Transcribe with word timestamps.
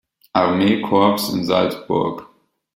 Armeekorps 0.35 1.31
in 1.31 1.45
Salzburg. 1.45 2.25